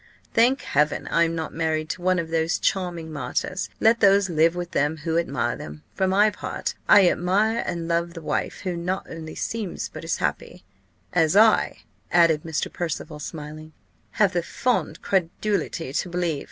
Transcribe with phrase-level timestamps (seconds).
[0.33, 1.07] Thank Heaven!
[1.09, 3.69] I am not married to one of these charming martyrs.
[3.79, 5.83] Let those live with them who admire them.
[5.93, 10.17] For my part, I admire and love the wife, who not only seems but is
[10.17, 10.63] happy
[11.13, 12.73] as I," added Mr.
[12.73, 13.73] Percival smiling,
[14.13, 16.39] "have the fond credulity to believe.